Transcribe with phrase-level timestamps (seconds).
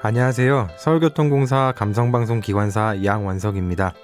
[0.00, 0.68] 안녕하세요.
[0.76, 3.94] 서울교통공사 감성방송 기관사 양원석입니다.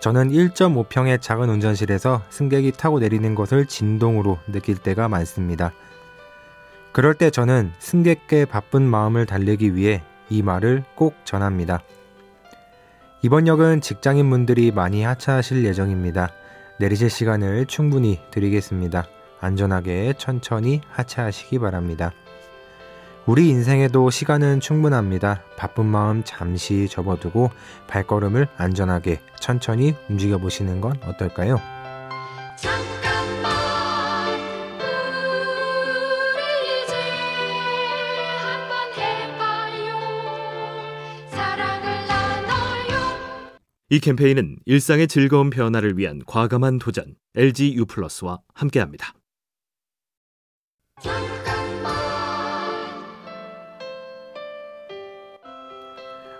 [0.00, 5.72] 저는 1.5평의 작은 운전실에서 승객이 타고 내리는 것을 진동으로 느낄 때가 많습니다.
[6.90, 11.82] 그럴 때 저는 승객께 바쁜 마음을 달래기 위해 이 말을 꼭 전합니다.
[13.22, 16.30] 이번 역은 직장인분들이 많이 하차하실 예정입니다.
[16.80, 19.06] 내리실 시간을 충분히 드리겠습니다.
[19.40, 22.12] 안전하게 천천히 하차하시기 바랍니다.
[23.28, 25.42] 우리 인생에도 시간은 충분합니다.
[25.58, 27.50] 바쁜 마음 잠시 접어두고
[27.86, 31.60] 발걸음을 안전하게 천천히 움직여 보시는 건 어떨까요?
[32.56, 33.52] 잠깐만
[36.32, 36.40] 우리
[36.84, 36.94] 이제
[38.38, 39.98] 한번 해봐요.
[41.28, 43.58] 사랑을 나눠요.
[43.90, 49.12] 이 캠페인은 일상의 즐거운 변화를 위한 과감한 도전 LG U 플러스와 함께합니다.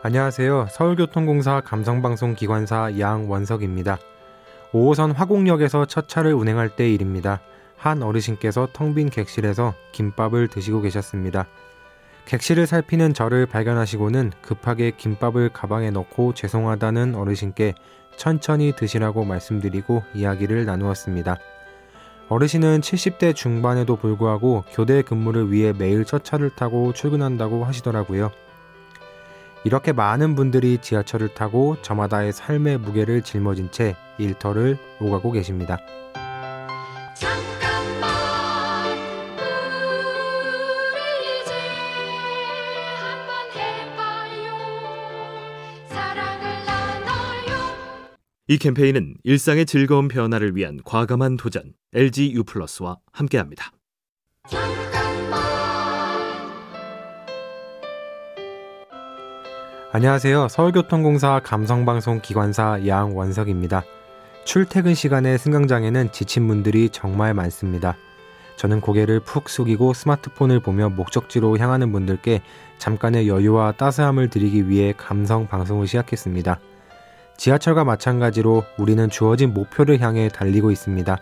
[0.01, 0.69] 안녕하세요.
[0.71, 3.99] 서울교통공사 감성방송 기관사 양원석입니다.
[4.71, 7.41] 5호선 화곡역에서 첫 차를 운행할 때 일입니다.
[7.77, 11.49] 한 어르신께서 텅 빈 객실에서 김밥을 드시고 계셨습니다.
[12.27, 17.75] 객실을 살피는 저를 발견하시고는 급하게 김밥을 가방에 넣고 죄송하다는 어르신께
[18.17, 21.39] 천천히 드시라고 말씀드리고 이야기를 나누었습니다.
[22.29, 28.31] 어르신은 70대 중반에도 불구하고 교대 근무를 위해 매일 첫 차를 타고 출근한다고 하시더라고요.
[29.69, 35.77] 이렇게 많은 분들이 지하철을 타고 저마다의 삶의 무게를 짊어진 채 일터를 오가고 계십니다.
[48.47, 53.73] 이 캠페인은 일상의 즐거운 변화를 위한 과감한 도전 LG U 플러스와 함께합니다.
[59.99, 60.47] 안녕하세요.
[60.47, 63.83] 서울교통공사 감성방송 기관사 양원석입니다.
[64.45, 67.97] 출퇴근 시간에 승강장에는 지친 분들이 정말 많습니다.
[68.55, 72.43] 저는 고개를 푹 숙이고 스마트폰을 보며 목적지로 향하는 분들께
[72.79, 76.61] 잠깐의 여유와 따스함을 드리기 위해 감성 방송을 시작했습니다.
[77.37, 81.19] 지하철과 마찬가지로 우리는 주어진 목표를 향해 달리고 있습니다.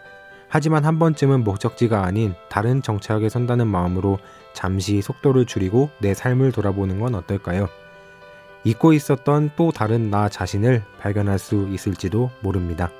[0.50, 4.18] 하지만 한 번쯤은 목적지가 아닌 다른 정차역에 선다는 마음으로
[4.52, 7.68] 잠시 속도를 줄이고 내 삶을 돌아보는 건 어떨까요?
[8.66, 12.90] 잊고 있었던 또 다른 나 자신을 발견할 수 있을지도 모릅니다.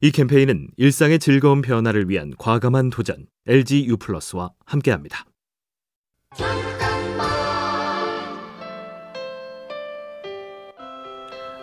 [0.00, 5.24] 이 캠페인은 일상의 즐거운 변화를 위한 과감한 도전 LG U 플러스와 함께합니다.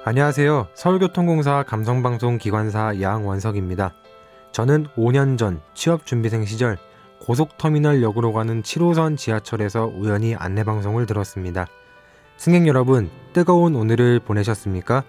[0.04, 0.70] 안녕하세요.
[0.74, 3.94] 서울교통공사 감성방송 기관사 양원석입니다.
[4.52, 6.80] 저는 5년 전 취업준비생 시절
[7.20, 11.68] 고속터미널 역으로 가는 7호선 지하철에서 우연히 안내방송을 들었습니다.
[12.38, 15.04] 승객 여러분, 뜨거운 오늘을 보내셨습니까?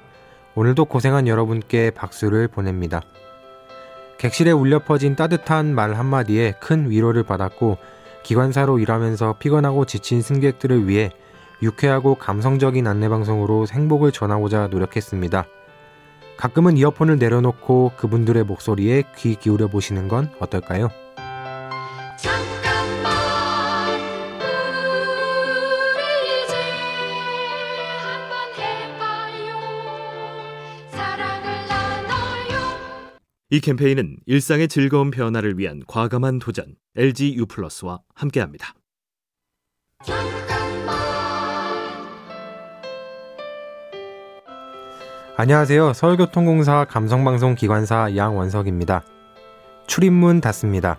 [0.57, 3.01] 오늘도 고생한 여러분께 박수를 보냅니다.
[4.19, 7.79] 객실에 울려 퍼진 따뜻한 말 한마디에 큰 위로를 받았고
[8.25, 11.13] 기관사로 일하면서 피곤하고 지친 승객들을 위해
[11.63, 15.47] 유쾌하고 감성적인 안내방송으로 행복을 전하고자 노력했습니다.
[16.37, 20.91] 가끔은 이어폰을 내려놓고 그분들의 목소리에 귀 기울여 보시는 건 어떨까요?
[33.51, 38.75] 이 캠페인은 일상의 즐거운 변화를 위한 과감한 도전 LG U 플러스와 함께합니다.
[45.35, 45.95] 안녕하세요.
[45.95, 49.03] 서울교통공사 감성방송 기관사 양원석입니다.
[49.87, 50.99] 출입문 닫습니다.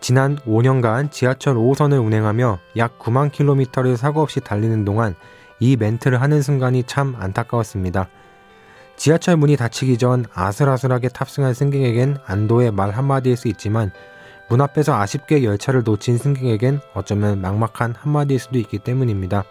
[0.00, 5.14] 지난 5년간 지하철 5호선을 운행하며 약 9만 킬로미터를 사고 없이 달리는 동안
[5.60, 8.08] 이 멘트를 하는 순간이 참 안타까웠습니다.
[8.96, 13.92] 지하철 문이 닫히기 전 아슬아슬하게 탑승한 승객에겐 안도의 말 한마디일 수 있지만
[14.48, 19.44] 문 앞에서 아쉽게 열차를 놓친 승객에겐 어쩌면 막막한 한마디일 수도 있기 때문입니다.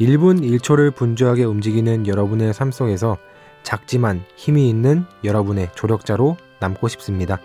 [0.00, 3.18] 1분 1초를 분주하게 움직이는 여러분의 삶 속에서
[3.64, 7.40] 작지만 힘이 있는 여러분의 조력자로 남고 싶습니다.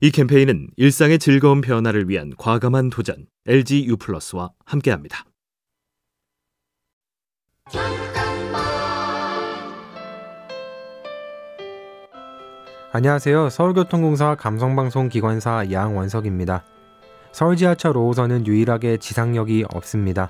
[0.00, 5.24] 이 캠페인은 일상의 즐거운 변화를 위한 과감한 도전 LG U 플러스와 함께합니다.
[12.94, 13.48] 안녕하세요.
[13.48, 16.62] 서울교통공사 감성방송 기관사 양원석입니다.
[17.32, 20.28] 서울 지하철 5호선은 유일하게 지상역이 없습니다.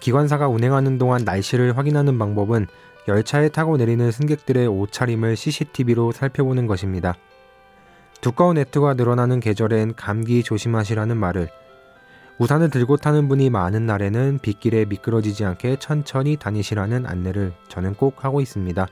[0.00, 2.66] 기관사가 운행하는 동안 날씨를 확인하는 방법은
[3.06, 7.14] 열차에 타고 내리는 승객들의 옷차림을 CCTV로 살펴보는 것입니다.
[8.20, 11.50] 두꺼운 애투가 늘어나는 계절엔 감기 조심하시라는 말을
[12.38, 18.40] 우산을 들고 타는 분이 많은 날에는 빗길에 미끄러지지 않게 천천히 다니시라는 안내를 저는 꼭 하고
[18.40, 18.88] 있습니다.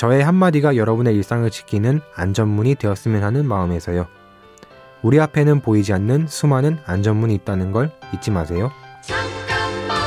[0.00, 4.08] 저의 한마디가 여러분의 일상을 지키는 안전문이 되었으면 하는 마음에서요.
[5.02, 8.70] 우리 앞에는 보이지 않는 수많은 안전문이 있다는 걸 잊지 마세요.
[9.02, 9.98] 잠깐만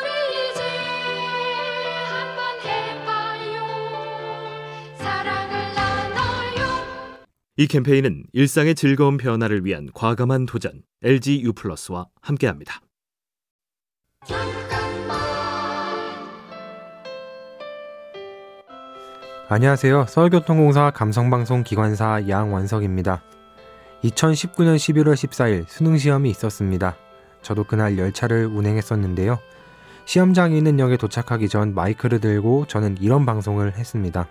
[0.00, 0.62] 우리 이제
[2.08, 3.62] 한번 해봐요
[4.96, 6.82] 사랑을 나눠요
[7.56, 12.80] 이 캠페인은 일상의 즐거운 변화를 위한 과감한 도전 LG U 플러스와 함께합니다.
[19.54, 20.06] 안녕하세요.
[20.08, 23.20] 서울교통공사 감성방송 기관사 양원석입니다.
[24.02, 26.96] 2019년 11월 14일 수능 시험이 있었습니다.
[27.42, 29.38] 저도 그날 열차를 운행했었는데요.
[30.06, 34.26] 시험장이 있는 역에 도착하기 전 마이크를 들고 저는 이런 방송을 했습니다.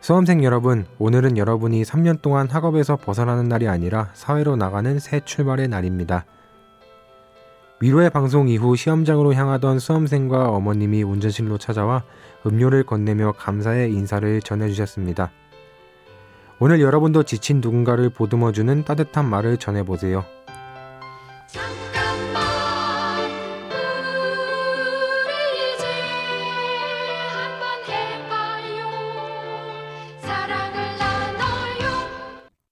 [0.00, 6.26] 수험생 여러분, 오늘은 여러분이 3년 동안 학업에서 벗어나는 날이 아니라 사회로 나가는 새 출발의 날입니다.
[7.82, 12.04] 위로의 방송 이후 시험장으로 향하던 수험생과 어머님이 운전실로 찾아와
[12.46, 15.30] 음료를 건네며 감사의 인사를 전해주셨습니다.
[16.58, 20.26] 오늘 여러분도 지친 누군가를 보듬어주는 따뜻한 말을 전해보세요.